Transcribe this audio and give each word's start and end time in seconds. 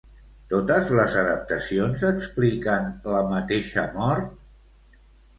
Totes 0.51 0.87
les 0.99 1.17
adaptacions 1.23 2.05
expliquen 2.07 2.87
la 3.15 3.19
mateixa 3.33 3.83
mort? 3.99 4.99